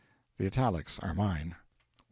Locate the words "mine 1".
1.13-1.55